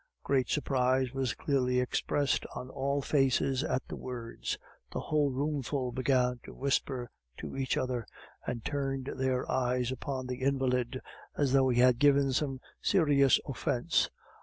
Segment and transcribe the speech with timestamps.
[0.23, 4.57] Great surprise was clearly expressed on all faces at the words.
[4.91, 8.07] The whole roomful began to whisper to each other,
[8.47, 10.99] and turned their eyes upon the invalid,
[11.37, 14.09] as though he had given some serious offence.